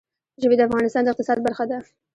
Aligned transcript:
ژبې 0.41 0.55
د 0.57 0.61
افغانستان 0.67 1.01
د 1.03 1.07
اقتصاد 1.11 1.37
برخه 1.45 1.63
ده. 1.71 1.77